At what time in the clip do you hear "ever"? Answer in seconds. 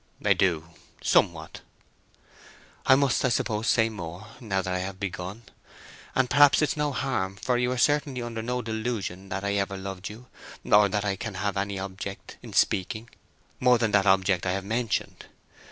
9.57-9.77